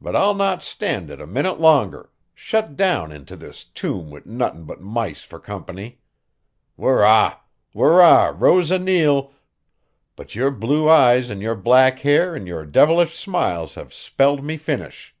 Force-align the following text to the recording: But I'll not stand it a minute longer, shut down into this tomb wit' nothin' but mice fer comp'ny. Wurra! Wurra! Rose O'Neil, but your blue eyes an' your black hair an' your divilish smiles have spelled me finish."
But 0.00 0.16
I'll 0.16 0.32
not 0.32 0.62
stand 0.62 1.10
it 1.10 1.20
a 1.20 1.26
minute 1.26 1.60
longer, 1.60 2.10
shut 2.34 2.76
down 2.76 3.12
into 3.12 3.36
this 3.36 3.62
tomb 3.62 4.08
wit' 4.10 4.24
nothin' 4.24 4.64
but 4.64 4.80
mice 4.80 5.22
fer 5.22 5.38
comp'ny. 5.38 6.00
Wurra! 6.78 7.40
Wurra! 7.74 8.32
Rose 8.32 8.72
O'Neil, 8.72 9.34
but 10.16 10.34
your 10.34 10.50
blue 10.50 10.88
eyes 10.88 11.30
an' 11.30 11.42
your 11.42 11.56
black 11.56 11.98
hair 11.98 12.34
an' 12.34 12.46
your 12.46 12.64
divilish 12.64 13.14
smiles 13.14 13.74
have 13.74 13.92
spelled 13.92 14.42
me 14.42 14.56
finish." 14.56 15.14